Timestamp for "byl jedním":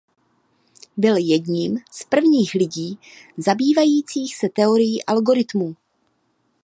0.97-1.77